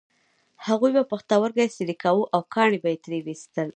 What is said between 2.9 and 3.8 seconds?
یې ترې ویستل.